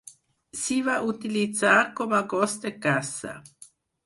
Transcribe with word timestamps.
S'hi 0.61 0.77
va 0.87 0.95
utilitzar 1.13 1.75
com 2.01 2.17
a 2.21 2.23
gos 2.33 2.57
de 2.65 2.73
caça. 2.89 3.37